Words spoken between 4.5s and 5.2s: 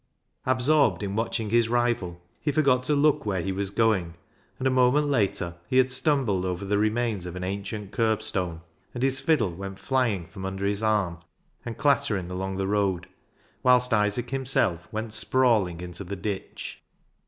and a moment